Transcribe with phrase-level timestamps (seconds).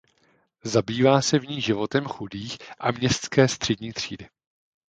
[0.63, 4.29] Zabývá se v ní životem chudých a městské střední třídy.